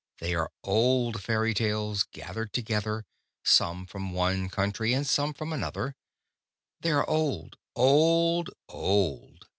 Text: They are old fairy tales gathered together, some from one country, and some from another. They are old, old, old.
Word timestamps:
They 0.17 0.33
are 0.33 0.51
old 0.63 1.21
fairy 1.21 1.53
tales 1.53 2.07
gathered 2.11 2.53
together, 2.53 3.05
some 3.43 3.85
from 3.85 4.13
one 4.13 4.49
country, 4.49 4.93
and 4.93 5.05
some 5.05 5.31
from 5.31 5.53
another. 5.53 5.95
They 6.79 6.89
are 6.89 7.07
old, 7.07 7.55
old, 7.75 8.49
old. 8.67 9.45